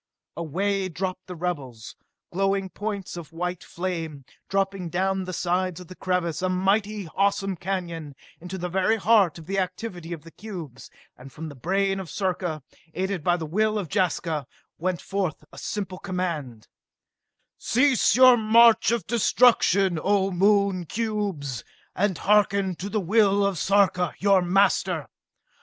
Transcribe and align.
Away 0.35 0.89
dropped 0.89 1.27
the 1.27 1.35
rebels, 1.35 1.95
glowing 2.33 2.71
points 2.71 3.17
of 3.17 3.31
white 3.31 3.63
flame, 3.63 4.25
dropping 4.49 4.89
down 4.89 5.25
the 5.25 5.31
sides 5.31 5.79
of 5.79 5.89
the 5.89 5.95
crevasse, 5.95 6.41
a 6.41 6.49
mighty, 6.49 7.07
awesome 7.13 7.55
canyon, 7.55 8.15
into 8.39 8.57
the 8.57 8.67
very 8.67 8.95
heart 8.97 9.37
of 9.37 9.45
the 9.45 9.59
activity 9.59 10.11
of 10.11 10.23
the 10.23 10.31
cubes, 10.31 10.89
and 11.15 11.31
from 11.31 11.49
the 11.49 11.55
brain 11.55 11.99
of 11.99 12.09
Sarka, 12.09 12.63
aided 12.95 13.23
by 13.23 13.37
the 13.37 13.45
will 13.45 13.77
of 13.77 13.89
Jaska, 13.93 14.47
went 14.79 15.01
forth 15.03 15.43
a 15.53 15.59
simple 15.59 15.99
command: 15.99 16.67
"Cease 17.59 18.15
your 18.15 18.37
march 18.37 18.89
of 18.89 19.05
destruction, 19.05 19.99
O 20.01 20.31
Moon 20.31 20.87
cubes, 20.87 21.63
and 21.95 22.17
harken 22.17 22.73
to 22.77 22.89
the 22.89 22.99
will 22.99 23.45
of 23.45 23.59
Sarka, 23.59 24.15
your 24.17 24.41
master! 24.41 25.07